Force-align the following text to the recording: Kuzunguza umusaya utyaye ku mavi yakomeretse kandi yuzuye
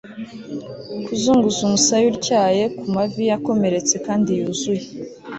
Kuzunguza 1.05 1.59
umusaya 1.67 2.05
utyaye 2.15 2.63
ku 2.77 2.83
mavi 2.95 3.23
yakomeretse 3.31 3.93
kandi 4.05 4.29
yuzuye 4.39 4.83